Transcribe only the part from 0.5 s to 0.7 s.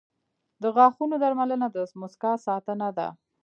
•د